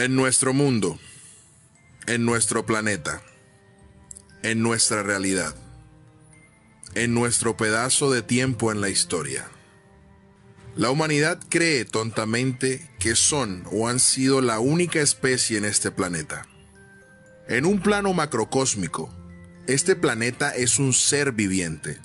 En 0.00 0.16
nuestro 0.16 0.54
mundo, 0.54 0.98
en 2.06 2.24
nuestro 2.24 2.64
planeta, 2.64 3.20
en 4.42 4.62
nuestra 4.62 5.02
realidad, 5.02 5.54
en 6.94 7.12
nuestro 7.12 7.58
pedazo 7.58 8.10
de 8.10 8.22
tiempo 8.22 8.72
en 8.72 8.80
la 8.80 8.88
historia. 8.88 9.46
La 10.74 10.90
humanidad 10.90 11.38
cree 11.50 11.84
tontamente 11.84 12.90
que 12.98 13.14
son 13.14 13.62
o 13.70 13.88
han 13.88 14.00
sido 14.00 14.40
la 14.40 14.58
única 14.58 15.02
especie 15.02 15.58
en 15.58 15.66
este 15.66 15.90
planeta. 15.90 16.46
En 17.46 17.66
un 17.66 17.82
plano 17.82 18.14
macrocósmico, 18.14 19.14
este 19.66 19.96
planeta 19.96 20.48
es 20.56 20.78
un 20.78 20.94
ser 20.94 21.32
viviente 21.32 21.98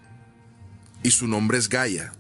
y 1.02 1.12
su 1.12 1.28
nombre 1.28 1.60
es 1.60 1.70
Gaia. 1.70 2.12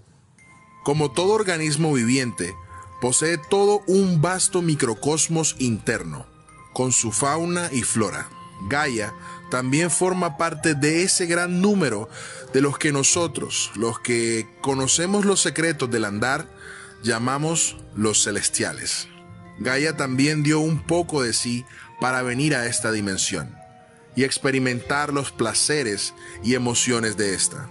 Como 0.85 1.11
todo 1.11 1.33
organismo 1.33 1.91
viviente, 1.91 2.53
posee 3.01 3.37
todo 3.37 3.81
un 3.87 4.21
vasto 4.21 4.61
microcosmos 4.61 5.55
interno, 5.59 6.25
con 6.73 6.91
su 6.91 7.11
fauna 7.11 7.69
y 7.71 7.83
flora. 7.83 8.29
Gaia 8.69 9.13
también 9.49 9.91
forma 9.91 10.37
parte 10.37 10.73
de 10.73 11.03
ese 11.03 11.25
gran 11.25 11.61
número 11.61 12.09
de 12.53 12.61
los 12.61 12.77
que 12.77 12.91
nosotros, 12.91 13.71
los 13.75 13.99
que 13.99 14.47
conocemos 14.61 15.25
los 15.25 15.41
secretos 15.41 15.91
del 15.91 16.05
andar, 16.05 16.47
llamamos 17.03 17.77
los 17.95 18.23
celestiales. 18.23 19.07
Gaia 19.59 19.95
también 19.95 20.43
dio 20.43 20.59
un 20.59 20.83
poco 20.83 21.21
de 21.21 21.33
sí 21.33 21.65
para 22.01 22.21
venir 22.23 22.55
a 22.55 22.65
esta 22.65 22.91
dimensión 22.91 23.55
y 24.15 24.23
experimentar 24.23 25.13
los 25.13 25.31
placeres 25.31 26.13
y 26.43 26.55
emociones 26.55 27.17
de 27.17 27.33
esta. 27.33 27.69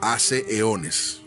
Hace 0.00 0.56
eones. 0.58 1.22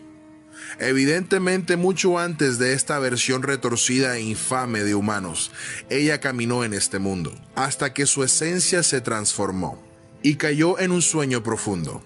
Evidentemente 0.79 1.77
mucho 1.77 2.19
antes 2.19 2.57
de 2.57 2.73
esta 2.73 2.99
versión 2.99 3.43
retorcida 3.43 4.17
e 4.17 4.21
infame 4.21 4.83
de 4.83 4.95
humanos, 4.95 5.51
ella 5.89 6.19
caminó 6.19 6.63
en 6.63 6.73
este 6.73 6.99
mundo, 6.99 7.33
hasta 7.55 7.93
que 7.93 8.05
su 8.05 8.23
esencia 8.23 8.83
se 8.83 9.01
transformó 9.01 9.81
y 10.21 10.35
cayó 10.35 10.79
en 10.79 10.91
un 10.91 11.01
sueño 11.01 11.43
profundo, 11.43 12.03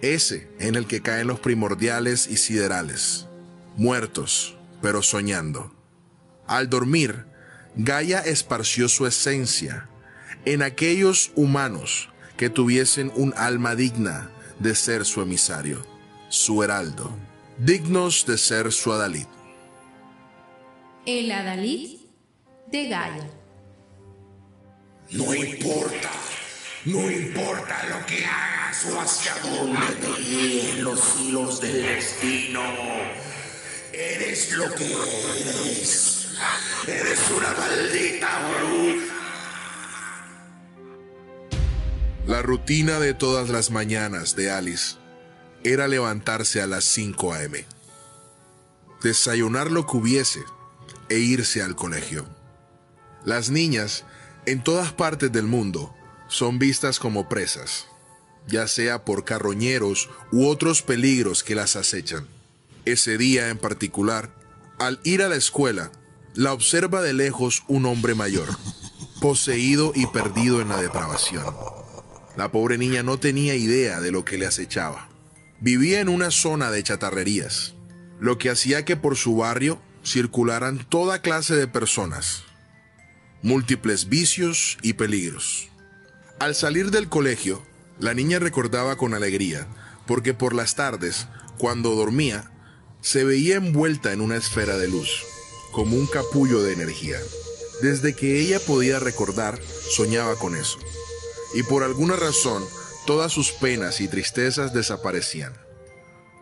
ese 0.00 0.48
en 0.58 0.74
el 0.74 0.86
que 0.86 1.00
caen 1.00 1.26
los 1.26 1.40
primordiales 1.40 2.26
y 2.28 2.36
siderales, 2.36 3.26
muertos, 3.76 4.56
pero 4.80 5.02
soñando. 5.02 5.74
Al 6.46 6.68
dormir, 6.68 7.24
Gaia 7.74 8.20
esparció 8.20 8.88
su 8.88 9.06
esencia 9.06 9.88
en 10.44 10.62
aquellos 10.62 11.32
humanos 11.34 12.10
que 12.36 12.50
tuviesen 12.50 13.10
un 13.16 13.34
alma 13.36 13.74
digna 13.74 14.30
de 14.60 14.74
ser 14.74 15.04
su 15.04 15.22
emisario, 15.22 15.84
su 16.28 16.62
heraldo 16.62 17.16
dignos 17.58 18.26
de 18.26 18.38
ser 18.38 18.72
su 18.72 18.92
adalid. 18.92 19.26
El 21.06 21.30
adalid 21.30 21.98
de 22.70 22.88
Gaia. 22.88 23.30
No 25.10 25.34
importa, 25.34 26.10
no 26.86 27.10
importa 27.10 27.86
lo 27.90 28.06
que 28.06 28.24
hagas 28.24 28.86
o 28.86 29.00
hacia 29.00 29.34
dónde 29.42 29.94
te 30.00 30.82
los 30.82 31.20
hilos 31.20 31.60
del 31.60 31.82
destino. 31.82 32.62
Eres 33.92 34.52
lo 34.52 34.74
que 34.74 34.92
eres. 34.92 36.28
Eres 36.88 37.20
una 37.30 37.52
maldita 37.52 38.28
bruja. 38.48 39.14
La 42.26 42.42
rutina 42.42 42.98
de 42.98 43.14
todas 43.14 43.50
las 43.50 43.70
mañanas 43.70 44.34
de 44.34 44.50
Alice 44.50 45.03
era 45.64 45.88
levantarse 45.88 46.60
a 46.60 46.66
las 46.66 46.84
5 46.84 47.32
a.m., 47.32 47.64
desayunar 49.02 49.70
lo 49.70 49.86
que 49.86 49.96
hubiese 49.96 50.40
e 51.08 51.18
irse 51.18 51.62
al 51.62 51.74
colegio. 51.74 52.26
Las 53.24 53.50
niñas, 53.50 54.04
en 54.46 54.62
todas 54.62 54.92
partes 54.92 55.32
del 55.32 55.46
mundo, 55.46 55.94
son 56.28 56.58
vistas 56.58 56.98
como 56.98 57.28
presas, 57.28 57.86
ya 58.46 58.68
sea 58.68 59.04
por 59.04 59.24
carroñeros 59.24 60.10
u 60.30 60.46
otros 60.46 60.82
peligros 60.82 61.42
que 61.42 61.54
las 61.54 61.76
acechan. 61.76 62.28
Ese 62.84 63.16
día 63.16 63.48
en 63.48 63.56
particular, 63.56 64.30
al 64.78 65.00
ir 65.04 65.22
a 65.22 65.28
la 65.28 65.36
escuela, 65.36 65.90
la 66.34 66.52
observa 66.52 67.00
de 67.00 67.14
lejos 67.14 67.62
un 67.68 67.86
hombre 67.86 68.14
mayor, 68.14 68.48
poseído 69.20 69.92
y 69.94 70.06
perdido 70.06 70.60
en 70.60 70.68
la 70.68 70.80
depravación. 70.80 71.54
La 72.36 72.50
pobre 72.50 72.76
niña 72.76 73.02
no 73.02 73.18
tenía 73.18 73.54
idea 73.54 74.00
de 74.00 74.10
lo 74.10 74.24
que 74.24 74.36
le 74.36 74.46
acechaba. 74.46 75.13
Vivía 75.60 76.00
en 76.00 76.08
una 76.08 76.30
zona 76.30 76.70
de 76.70 76.82
chatarrerías, 76.82 77.74
lo 78.20 78.38
que 78.38 78.50
hacía 78.50 78.84
que 78.84 78.96
por 78.96 79.16
su 79.16 79.36
barrio 79.36 79.80
circularan 80.04 80.84
toda 80.88 81.22
clase 81.22 81.54
de 81.54 81.68
personas, 81.68 82.44
múltiples 83.42 84.08
vicios 84.08 84.78
y 84.82 84.94
peligros. 84.94 85.68
Al 86.38 86.54
salir 86.54 86.90
del 86.90 87.08
colegio, 87.08 87.62
la 87.98 88.12
niña 88.14 88.38
recordaba 88.38 88.96
con 88.96 89.14
alegría, 89.14 89.66
porque 90.06 90.34
por 90.34 90.54
las 90.54 90.74
tardes, 90.74 91.28
cuando 91.58 91.94
dormía, 91.94 92.50
se 93.00 93.24
veía 93.24 93.56
envuelta 93.56 94.12
en 94.12 94.20
una 94.20 94.36
esfera 94.36 94.76
de 94.76 94.88
luz, 94.88 95.24
como 95.72 95.96
un 95.96 96.06
capullo 96.06 96.62
de 96.62 96.72
energía. 96.72 97.18
Desde 97.82 98.14
que 98.14 98.40
ella 98.40 98.58
podía 98.60 98.98
recordar, 98.98 99.60
soñaba 99.90 100.36
con 100.36 100.56
eso. 100.56 100.78
Y 101.54 101.62
por 101.62 101.82
alguna 101.82 102.16
razón, 102.16 102.64
todas 103.04 103.32
sus 103.32 103.52
penas 103.52 104.00
y 104.00 104.08
tristezas 104.08 104.72
desaparecían. 104.72 105.54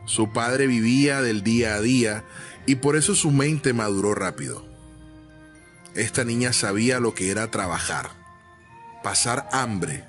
Su 0.07 0.33
padre 0.33 0.67
vivía 0.67 1.23
del 1.23 1.43
día 1.43 1.75
a 1.75 1.81
día 1.81 2.25
y 2.67 2.77
por 2.77 2.97
eso 2.97 3.15
su 3.15 3.31
mente 3.31 3.73
maduró 3.73 4.15
rápido. 4.15 4.65
Esta 5.95 6.25
niña 6.25 6.53
sabía 6.53 7.01
lo 7.01 7.15
que 7.15 7.31
era 7.31 7.51
trabajar, 7.51 8.11
pasar 9.03 9.49
hambre 9.53 10.05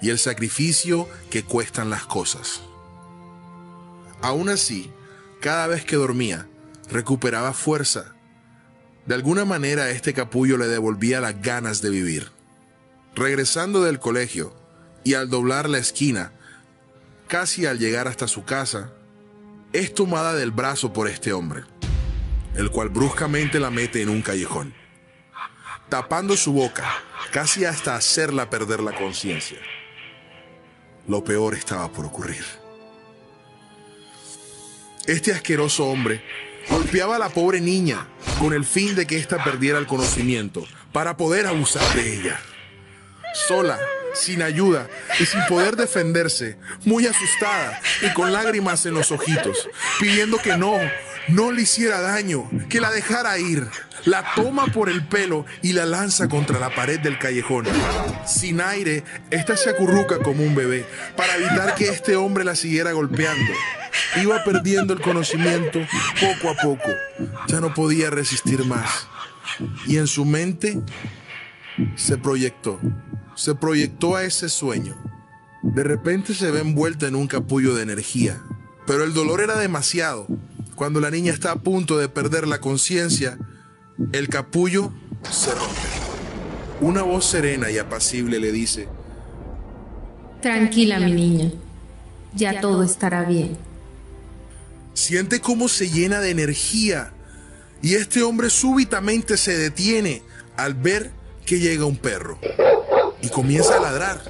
y 0.00 0.10
el 0.10 0.18
sacrificio 0.18 1.08
que 1.30 1.44
cuestan 1.44 1.90
las 1.90 2.04
cosas. 2.04 2.62
Aún 4.22 4.48
así, 4.48 4.90
cada 5.40 5.66
vez 5.66 5.84
que 5.84 5.96
dormía, 5.96 6.48
recuperaba 6.90 7.52
fuerza. 7.52 8.14
De 9.06 9.14
alguna 9.14 9.44
manera 9.44 9.90
este 9.90 10.14
capullo 10.14 10.56
le 10.56 10.68
devolvía 10.68 11.20
las 11.20 11.40
ganas 11.40 11.82
de 11.82 11.90
vivir. 11.90 12.30
Regresando 13.14 13.82
del 13.82 13.98
colegio, 13.98 14.54
y 15.06 15.14
al 15.14 15.30
doblar 15.30 15.68
la 15.68 15.78
esquina, 15.78 16.32
casi 17.28 17.64
al 17.64 17.78
llegar 17.78 18.08
hasta 18.08 18.26
su 18.26 18.44
casa, 18.44 18.92
es 19.72 19.94
tomada 19.94 20.34
del 20.34 20.50
brazo 20.50 20.92
por 20.92 21.06
este 21.06 21.32
hombre, 21.32 21.62
el 22.56 22.72
cual 22.72 22.88
bruscamente 22.88 23.60
la 23.60 23.70
mete 23.70 24.02
en 24.02 24.08
un 24.08 24.20
callejón, 24.20 24.74
tapando 25.88 26.36
su 26.36 26.52
boca, 26.52 26.92
casi 27.30 27.64
hasta 27.64 27.94
hacerla 27.94 28.50
perder 28.50 28.80
la 28.80 28.96
conciencia. 28.96 29.58
Lo 31.06 31.22
peor 31.22 31.54
estaba 31.54 31.88
por 31.92 32.06
ocurrir. 32.06 32.44
Este 35.06 35.30
asqueroso 35.30 35.86
hombre 35.86 36.20
golpeaba 36.68 37.14
a 37.14 37.20
la 37.20 37.28
pobre 37.28 37.60
niña 37.60 38.08
con 38.40 38.52
el 38.52 38.64
fin 38.64 38.96
de 38.96 39.06
que 39.06 39.18
ésta 39.18 39.44
perdiera 39.44 39.78
el 39.78 39.86
conocimiento 39.86 40.66
para 40.90 41.16
poder 41.16 41.46
abusar 41.46 41.94
de 41.94 42.12
ella. 42.12 42.40
Sola, 43.46 43.78
sin 44.16 44.42
ayuda 44.42 44.88
y 45.20 45.26
sin 45.26 45.40
poder 45.46 45.76
defenderse, 45.76 46.56
muy 46.84 47.06
asustada 47.06 47.80
y 48.02 48.12
con 48.14 48.32
lágrimas 48.32 48.86
en 48.86 48.94
los 48.94 49.12
ojitos, 49.12 49.68
pidiendo 50.00 50.38
que 50.38 50.56
no, 50.56 50.78
no 51.28 51.52
le 51.52 51.62
hiciera 51.62 52.00
daño, 52.00 52.48
que 52.68 52.80
la 52.80 52.90
dejara 52.90 53.38
ir. 53.38 53.66
La 54.04 54.24
toma 54.36 54.66
por 54.66 54.88
el 54.88 55.04
pelo 55.04 55.46
y 55.62 55.72
la 55.72 55.84
lanza 55.84 56.28
contra 56.28 56.60
la 56.60 56.72
pared 56.72 57.00
del 57.00 57.18
callejón. 57.18 57.66
Sin 58.24 58.60
aire, 58.60 59.02
esta 59.30 59.56
se 59.56 59.70
acurruca 59.70 60.18
como 60.18 60.44
un 60.44 60.54
bebé 60.54 60.86
para 61.16 61.34
evitar 61.34 61.74
que 61.74 61.88
este 61.88 62.14
hombre 62.14 62.44
la 62.44 62.54
siguiera 62.54 62.92
golpeando. 62.92 63.52
Iba 64.22 64.44
perdiendo 64.44 64.92
el 64.92 65.00
conocimiento 65.00 65.80
poco 66.20 66.50
a 66.50 66.62
poco. 66.62 66.88
Ya 67.48 67.60
no 67.60 67.74
podía 67.74 68.10
resistir 68.10 68.64
más. 68.64 69.08
Y 69.86 69.96
en 69.96 70.06
su 70.06 70.24
mente 70.24 70.80
se 71.96 72.18
proyectó 72.18 72.78
se 73.36 73.54
proyectó 73.54 74.16
a 74.16 74.24
ese 74.24 74.48
sueño. 74.48 74.96
De 75.62 75.84
repente 75.84 76.34
se 76.34 76.50
ve 76.50 76.60
envuelta 76.60 77.06
en 77.06 77.14
un 77.14 77.28
capullo 77.28 77.74
de 77.74 77.82
energía, 77.82 78.42
pero 78.86 79.04
el 79.04 79.14
dolor 79.14 79.40
era 79.40 79.56
demasiado. 79.58 80.26
Cuando 80.74 81.00
la 81.00 81.10
niña 81.10 81.32
está 81.32 81.52
a 81.52 81.56
punto 81.56 81.98
de 81.98 82.08
perder 82.08 82.48
la 82.48 82.60
conciencia, 82.60 83.38
el 84.12 84.28
capullo 84.28 84.92
se 85.30 85.54
rompe. 85.54 85.80
Una 86.80 87.02
voz 87.02 87.26
serena 87.26 87.70
y 87.70 87.78
apacible 87.78 88.38
le 88.38 88.52
dice, 88.52 88.88
Tranquila 90.42 90.98
mi 91.00 91.12
niña, 91.12 91.52
ya 92.34 92.60
todo 92.60 92.82
estará 92.82 93.24
bien. 93.24 93.56
Siente 94.94 95.40
cómo 95.40 95.68
se 95.68 95.90
llena 95.90 96.20
de 96.20 96.30
energía 96.30 97.12
y 97.82 97.94
este 97.94 98.22
hombre 98.22 98.50
súbitamente 98.50 99.36
se 99.36 99.56
detiene 99.56 100.22
al 100.56 100.74
ver 100.74 101.10
que 101.44 101.58
llega 101.58 101.84
un 101.84 101.96
perro 101.96 102.38
y 103.26 103.28
comienza 103.28 103.76
a 103.76 103.80
ladrar. 103.80 104.20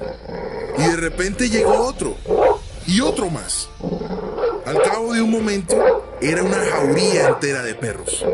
Y 0.77 0.81
de 0.81 0.95
repente 0.95 1.49
llegó 1.49 1.81
otro 1.81 2.15
y 2.87 3.01
otro 3.01 3.29
más. 3.29 3.69
Al 4.65 4.81
cabo 4.81 5.13
de 5.13 5.21
un 5.21 5.31
momento 5.31 6.17
era 6.19 6.43
una 6.43 6.57
jauría 6.57 7.27
entera 7.27 7.63
de 7.63 7.75
perros. 7.75 8.25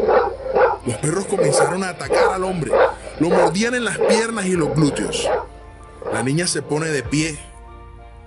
Los 0.86 0.98
perros 0.98 1.26
comenzaron 1.26 1.84
a 1.84 1.90
atacar 1.90 2.34
al 2.34 2.44
hombre, 2.44 2.72
lo 3.20 3.30
mordían 3.30 3.74
en 3.74 3.86
las 3.86 3.98
piernas 3.98 4.46
y 4.46 4.54
los 4.54 4.74
glúteos. 4.74 5.30
La 6.12 6.24
niña 6.24 6.48
se 6.48 6.62
pone 6.62 6.88
de 6.88 7.04
pie, 7.04 7.38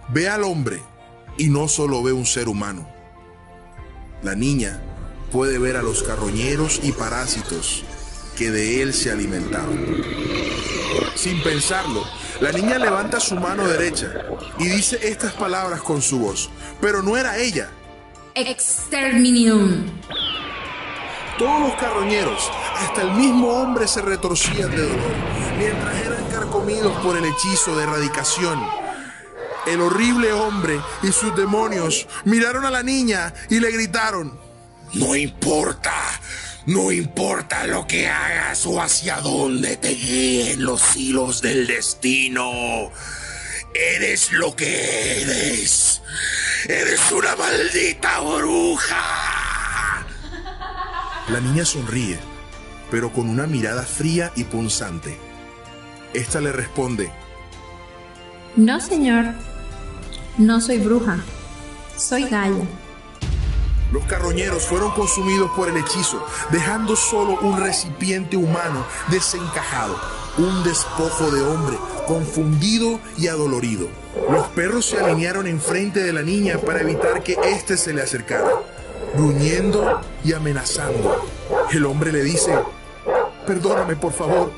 ve 0.08 0.28
al 0.28 0.44
hombre 0.44 0.80
y 1.36 1.48
no 1.48 1.68
solo 1.68 2.02
ve 2.02 2.12
un 2.12 2.26
ser 2.26 2.48
humano. 2.48 2.88
La 4.22 4.34
niña 4.34 4.80
puede 5.32 5.58
ver 5.58 5.76
a 5.76 5.82
los 5.82 6.02
carroñeros 6.02 6.80
y 6.82 6.92
parásitos 6.92 7.84
que 8.36 8.50
de 8.50 8.82
él 8.82 8.94
se 8.94 9.10
alimentaban. 9.10 10.02
Sin 11.14 11.42
pensarlo, 11.42 12.04
la 12.40 12.52
niña 12.52 12.78
levanta 12.78 13.18
su 13.18 13.34
mano 13.36 13.66
derecha 13.66 14.12
y 14.58 14.66
dice 14.66 14.98
estas 15.02 15.32
palabras 15.32 15.80
con 15.80 16.02
su 16.02 16.18
voz, 16.18 16.50
pero 16.80 17.02
no 17.02 17.16
era 17.16 17.38
ella. 17.38 17.68
Exterminium. 18.34 19.86
Todos 21.38 21.60
los 21.60 21.74
carroñeros, 21.74 22.50
hasta 22.80 23.02
el 23.02 23.12
mismo 23.12 23.48
hombre 23.48 23.86
se 23.86 24.02
retorcían 24.02 24.70
de 24.70 24.82
dolor, 24.82 25.12
mientras 25.58 25.94
eran 26.06 26.24
carcomidos 26.30 26.92
por 27.02 27.16
el 27.16 27.24
hechizo 27.24 27.76
de 27.76 27.84
erradicación. 27.84 28.66
El 29.66 29.80
horrible 29.80 30.32
hombre 30.32 30.80
y 31.02 31.12
sus 31.12 31.34
demonios 31.36 32.06
miraron 32.24 32.64
a 32.64 32.70
la 32.70 32.82
niña 32.82 33.34
y 33.50 33.60
le 33.60 33.70
gritaron, 33.70 34.38
No 34.94 35.14
importa, 35.16 35.92
no 36.66 36.90
importa 36.90 37.66
lo 37.66 37.86
que 37.86 38.08
hagas 38.08 38.66
o 38.66 38.80
hacia 38.80 39.20
dónde 39.20 39.76
te 39.76 39.90
guíen 39.90 40.64
los 40.64 40.96
hilos 40.96 41.40
del 41.40 41.66
destino. 41.66 42.90
Eres 43.72 44.32
lo 44.32 44.56
que 44.56 45.22
eres. 45.22 46.02
Eres 46.68 47.12
una 47.12 47.36
maldita 47.36 48.18
bruja. 48.20 50.06
La 51.28 51.40
niña 51.40 51.64
sonríe, 51.64 52.18
pero 52.90 53.12
con 53.12 53.28
una 53.28 53.46
mirada 53.46 53.84
fría 53.84 54.32
y 54.34 54.44
punzante. 54.44 55.16
Esta 56.14 56.40
le 56.40 56.50
responde, 56.50 57.10
No, 58.56 58.80
señor. 58.80 59.26
No 60.38 60.60
soy 60.60 60.78
bruja. 60.78 61.18
Soy 61.96 62.24
Gaia. 62.24 62.66
Los 63.92 64.04
carroñeros 64.04 64.64
fueron 64.64 64.90
consumidos 64.92 65.50
por 65.52 65.68
el 65.68 65.76
hechizo, 65.76 66.24
dejando 66.50 66.96
solo 66.96 67.38
un 67.40 67.60
recipiente 67.60 68.36
humano 68.36 68.84
desencajado, 69.08 69.96
un 70.38 70.64
despojo 70.64 71.30
de 71.30 71.42
hombre 71.42 71.78
confundido 72.06 72.98
y 73.16 73.28
adolorido. 73.28 73.88
Los 74.30 74.48
perros 74.48 74.86
se 74.86 74.98
alinearon 74.98 75.46
enfrente 75.46 76.02
de 76.02 76.12
la 76.12 76.22
niña 76.22 76.58
para 76.58 76.80
evitar 76.80 77.22
que 77.22 77.38
éste 77.44 77.76
se 77.76 77.92
le 77.92 78.02
acercara, 78.02 78.50
gruñendo 79.14 80.00
y 80.24 80.32
amenazando. 80.32 81.24
El 81.70 81.86
hombre 81.86 82.10
le 82.10 82.22
dice, 82.24 82.58
perdóname 83.46 83.94
por 83.94 84.12
favor, 84.12 84.50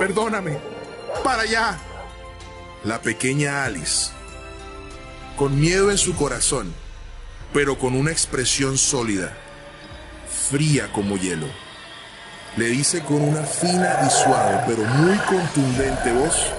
perdóname, 0.00 0.58
para 1.22 1.42
allá. 1.42 1.78
La 2.82 3.00
pequeña 3.00 3.64
Alice, 3.64 4.10
con 5.36 5.58
miedo 5.58 5.90
en 5.90 5.96
su 5.98 6.14
corazón, 6.16 6.74
pero 7.54 7.78
con 7.78 7.94
una 7.94 8.10
expresión 8.10 8.76
sólida, 8.76 9.32
fría 10.50 10.90
como 10.92 11.16
hielo. 11.16 11.46
Le 12.56 12.66
dice 12.66 13.02
con 13.04 13.22
una 13.22 13.44
fina 13.44 14.00
y 14.04 14.10
suave, 14.10 14.64
pero 14.66 14.84
muy 14.84 15.16
contundente 15.18 16.12
voz, 16.12 16.52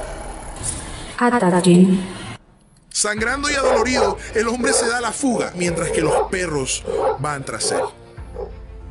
sangrando 2.90 3.50
y 3.50 3.56
adolorido, 3.56 4.18
el 4.34 4.48
hombre 4.48 4.72
se 4.72 4.88
da 4.88 5.02
la 5.02 5.12
fuga, 5.12 5.52
mientras 5.58 5.90
que 5.92 6.02
los 6.02 6.30
perros 6.32 6.84
van 7.20 7.44
tras 7.44 7.74
él. 7.74 7.84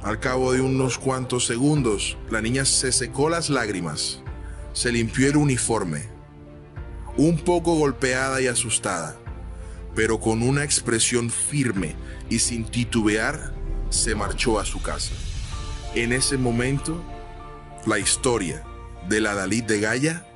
Al 0.03 0.21
cabo 0.21 0.53
de 0.53 0.61
unos 0.61 0.99
cuantos 0.99 1.47
segundos, 1.47 2.19
la 2.31 2.43
niña 2.43 2.67
se 2.67 2.93
secó 2.93 3.31
las 3.31 3.49
lágrimas, 3.49 4.21
se 4.75 4.93
limpió 4.93 5.29
el 5.29 5.39
uniforme, 5.39 6.07
un 7.17 7.39
poco 7.39 7.77
golpeada 7.77 8.43
y 8.43 8.47
asustada, 8.47 9.17
pero 9.95 10.19
con 10.21 10.43
una 10.43 10.65
expresión 10.65 11.31
firme 11.31 11.95
y 12.29 12.39
sin 12.39 12.65
titubear, 12.65 13.55
se 13.91 14.15
marchó 14.15 14.59
a 14.59 14.65
su 14.65 14.83
casa. 14.83 15.13
En 15.95 16.13
ese 16.13 16.37
momento, 16.37 17.03
la 17.87 17.99
historia 17.99 18.65
de 19.09 19.21
la 19.21 19.35
Dalit 19.35 19.67
de 19.67 19.81
Gaia 19.81 20.27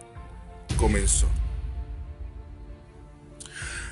comenzó. 0.76 1.26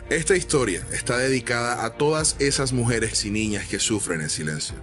Esta 0.09 0.37
historia 0.37 0.87
está 0.93 1.19
dedicada 1.19 1.85
a 1.85 1.91
todas 1.91 2.37
esas 2.39 2.73
mujeres 2.73 3.25
y 3.25 3.31
niñas 3.31 3.67
que 3.67 3.81
sufren 3.81 4.21
en 4.21 4.31
silencio. 4.31 4.77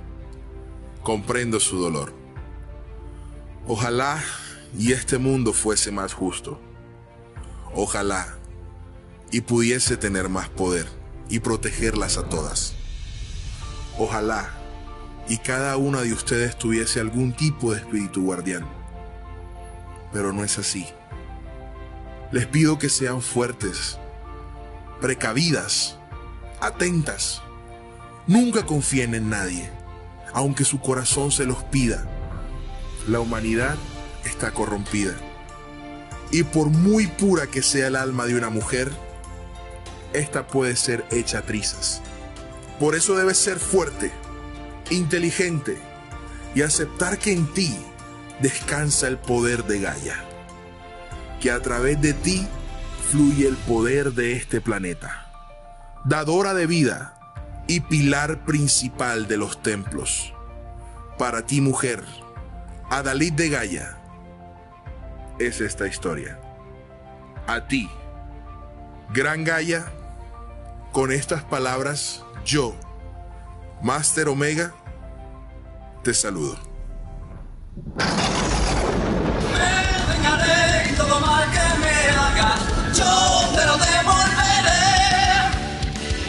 Comprendo 1.01 1.61
su 1.61 1.79
dolor. 1.79 2.13
Ojalá 3.65 4.21
y 4.77 4.91
este 4.91 5.17
mundo 5.17 5.53
fuese 5.53 5.91
más 5.91 6.13
justo. 6.13 6.59
Ojalá 7.73 8.37
y 9.33 9.41
pudiese 9.41 9.97
tener 9.97 10.29
más 10.29 10.47
poder 10.47 10.85
y 11.27 11.39
protegerlas 11.39 12.19
a 12.19 12.29
todas. 12.29 12.75
Ojalá 13.97 14.51
y 15.27 15.37
cada 15.37 15.75
una 15.77 16.01
de 16.01 16.13
ustedes 16.13 16.55
tuviese 16.55 16.99
algún 16.99 17.33
tipo 17.33 17.73
de 17.73 17.79
espíritu 17.79 18.23
guardián. 18.23 18.63
Pero 20.13 20.33
no 20.33 20.43
es 20.43 20.59
así. 20.59 20.85
Les 22.31 22.45
pido 22.45 22.77
que 22.77 22.89
sean 22.89 23.23
fuertes, 23.23 23.97
precavidas, 25.01 25.97
atentas. 26.61 27.41
Nunca 28.27 28.67
confíen 28.67 29.15
en 29.15 29.31
nadie, 29.31 29.67
aunque 30.31 30.63
su 30.63 30.79
corazón 30.79 31.31
se 31.31 31.45
los 31.45 31.63
pida. 31.63 32.07
La 33.07 33.19
humanidad 33.19 33.77
está 34.25 34.51
corrompida. 34.51 35.15
Y 36.29 36.43
por 36.43 36.67
muy 36.67 37.07
pura 37.07 37.47
que 37.47 37.63
sea 37.63 37.87
el 37.87 37.95
alma 37.95 38.27
de 38.27 38.35
una 38.35 38.51
mujer, 38.51 38.91
esta 40.13 40.47
puede 40.47 40.75
ser 40.75 41.05
hecha 41.11 41.41
trizas. 41.41 42.01
Por 42.79 42.95
eso 42.95 43.15
debes 43.15 43.37
ser 43.37 43.59
fuerte, 43.59 44.11
inteligente 44.89 45.77
y 46.55 46.61
aceptar 46.61 47.17
que 47.17 47.31
en 47.31 47.51
ti 47.53 47.75
descansa 48.39 49.07
el 49.07 49.17
poder 49.17 49.63
de 49.65 49.79
Gaia. 49.79 50.15
Que 51.41 51.51
a 51.51 51.61
través 51.61 52.01
de 52.01 52.13
ti 52.13 52.47
fluye 53.11 53.47
el 53.47 53.57
poder 53.57 54.13
de 54.13 54.33
este 54.33 54.61
planeta. 54.61 55.27
Dadora 56.05 56.53
de 56.53 56.67
vida 56.67 57.19
y 57.67 57.81
pilar 57.81 58.43
principal 58.45 59.27
de 59.27 59.37
los 59.37 59.61
templos. 59.61 60.33
Para 61.17 61.45
ti, 61.45 61.61
mujer, 61.61 62.03
Adalid 62.89 63.33
de 63.33 63.49
Gaia, 63.49 63.97
es 65.39 65.61
esta 65.61 65.87
historia. 65.87 66.39
A 67.47 67.67
ti, 67.67 67.89
Gran 69.13 69.43
Gaia, 69.43 69.91
con 70.93 71.11
estas 71.11 71.43
palabras, 71.43 72.23
yo, 72.45 72.75
Master 73.81 74.29
Omega, 74.29 74.75
te 76.03 76.13
saludo. 76.13 76.55
Me 77.75 78.03
vengaré 80.13 80.91
y 80.91 80.93
todo 80.95 81.19
mal 81.19 81.49
que 81.49 81.79
me 81.81 81.95
hagas, 82.11 82.59
yo 82.95 83.11
te 83.55 83.65
lo 83.65 83.75
devolveré. 83.77 84.83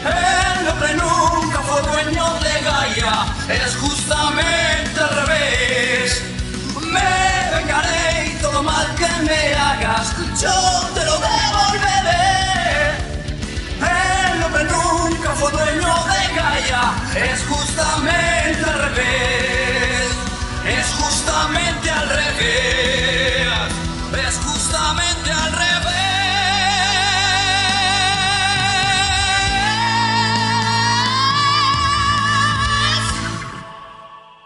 El 0.03 0.67
hombre 0.67 0.95
nunca 0.95 1.59
fue 1.59 1.81
dueño 1.83 2.25
de 2.39 2.53
Gaia, 2.63 3.15
es 3.47 3.75
justamente 3.77 4.99
al 4.99 5.27
revés. 5.27 6.23
Me 6.91 7.55
vengaré 7.55 8.33
y 8.33 8.41
todo 8.41 8.63
mal 8.63 8.95
que 8.95 9.09
me 9.25 9.53
hagas, 9.53 10.11
yo 10.41 10.51
te 10.95 11.05
lo 11.05 11.19
devolveré. 11.19 11.94
Gaia, 16.35 16.93
es 17.31 17.45
justamente 17.45 18.63
al 18.65 18.79
revés. 18.89 19.24